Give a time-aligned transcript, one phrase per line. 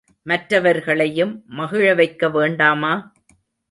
[0.23, 3.13] மற்றவர்களையும் மகிழவைக்க வேண்டாமா?